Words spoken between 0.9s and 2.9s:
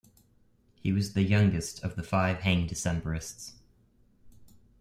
was the youngest of the five hanged